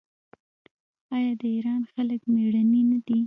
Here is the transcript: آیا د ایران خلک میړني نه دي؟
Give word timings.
آیا 1.15 1.31
د 1.41 1.43
ایران 1.55 1.81
خلک 1.93 2.21
میړني 2.33 2.81
نه 2.91 2.99
دي؟ 3.05 3.17